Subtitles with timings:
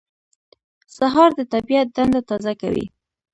[0.97, 2.85] سهار د طبیعت دنده تازه کوي.